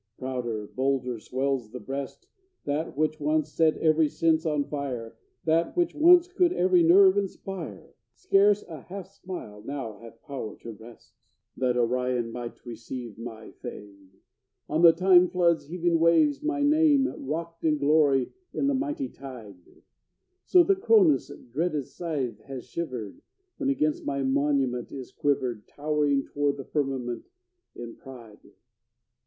Prouder, 0.17 0.65
bolder, 0.65 1.19
swells 1.19 1.69
the 1.69 1.79
breast. 1.79 2.25
That 2.65 2.97
which 2.97 3.19
once 3.19 3.53
set 3.53 3.77
every 3.77 4.09
sense 4.09 4.47
on 4.47 4.63
fire, 4.67 5.15
That 5.45 5.77
which 5.77 5.93
once 5.93 6.27
could 6.27 6.51
every 6.53 6.81
nerve 6.81 7.19
inspire, 7.19 7.93
Scarce 8.15 8.63
a 8.63 8.81
half 8.81 9.05
smile 9.05 9.61
now 9.63 9.99
hath 9.99 10.19
power 10.23 10.55
to 10.61 10.71
wrest! 10.71 11.13
That 11.55 11.77
Orion 11.77 12.31
might 12.31 12.65
receive 12.65 13.19
my 13.19 13.51
fame, 13.51 14.13
On 14.67 14.81
the 14.81 14.91
time 14.91 15.27
flood's 15.29 15.67
heaving 15.67 15.99
waves 15.99 16.41
my 16.41 16.63
name 16.63 17.05
Rocked 17.23 17.63
in 17.63 17.77
glory 17.77 18.31
in 18.55 18.65
the 18.65 18.73
mighty 18.73 19.07
tide; 19.07 19.83
So 20.45 20.63
that 20.63 20.81
Kronos' 20.81 21.29
dreaded 21.51 21.85
scythe 21.85 22.41
was 22.49 22.65
shivered, 22.65 23.21
When 23.57 23.69
against 23.69 24.03
my 24.03 24.23
monument 24.23 24.91
is 24.91 25.11
quivered, 25.11 25.67
Towering 25.67 26.25
toward 26.25 26.57
the 26.57 26.65
firmament 26.65 27.29
in 27.75 27.97
pride. 27.97 28.39